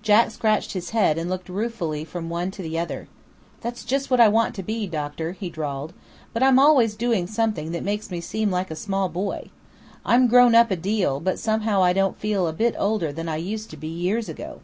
Jack 0.00 0.30
scratched 0.30 0.72
his 0.72 0.88
head 0.96 1.18
and 1.18 1.28
looked 1.28 1.50
ruefully 1.50 2.02
from 2.02 2.30
one 2.30 2.50
to 2.50 2.62
the 2.62 2.78
other. 2.78 3.08
"That's 3.60 3.84
just 3.84 4.10
what 4.10 4.20
I 4.22 4.26
want 4.26 4.54
to 4.54 4.62
be, 4.62 4.86
doctor," 4.86 5.32
he 5.32 5.50
drawled; 5.50 5.92
"but 6.32 6.42
I'm 6.42 6.58
always 6.58 6.94
doing 6.94 7.26
something 7.26 7.72
that 7.72 7.84
makes 7.84 8.10
me 8.10 8.22
seem 8.22 8.50
like 8.50 8.70
a 8.70 8.74
small 8.74 9.10
boy. 9.10 9.50
I'm 10.02 10.28
grown 10.28 10.54
up 10.54 10.70
a 10.70 10.76
deal, 10.76 11.20
but 11.20 11.38
somehow 11.38 11.82
I 11.82 11.92
don't 11.92 12.18
feel 12.18 12.48
a 12.48 12.54
bit 12.54 12.74
older 12.78 13.12
than 13.12 13.28
I 13.28 13.36
used 13.36 13.68
to 13.68 13.76
be 13.76 13.88
years 13.88 14.30
ago." 14.30 14.60